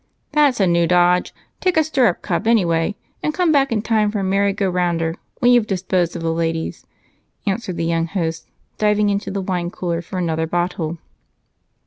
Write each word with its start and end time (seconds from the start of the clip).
"That's 0.31 0.59
a 0.59 0.65
new 0.65 0.87
dodge. 0.87 1.31
Take 1.59 1.77
a 1.77 1.83
stirrup 1.83 2.23
cup 2.23 2.47
anyway, 2.47 2.95
and 3.21 3.35
come 3.35 3.51
back 3.51 3.71
in 3.71 3.83
time 3.83 4.09
for 4.09 4.17
a 4.21 4.23
merry 4.23 4.51
go 4.51 4.67
rounder 4.67 5.13
when 5.37 5.51
you've 5.51 5.67
disposed 5.67 6.15
of 6.15 6.23
the 6.23 6.33
ladies," 6.33 6.87
answered 7.45 7.77
the 7.77 7.85
young 7.85 8.07
host, 8.07 8.49
diving 8.79 9.11
into 9.11 9.29
the 9.29 9.41
wine 9.41 9.69
cooler 9.69 10.01
for 10.01 10.17
another 10.17 10.47
bottle. 10.47 10.97